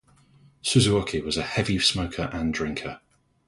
Suzuoki 0.63 1.23
was 1.23 1.37
a 1.37 1.43
heavy 1.43 1.77
smoker 1.77 2.27
and 2.33 2.51
drinker. 2.55 3.01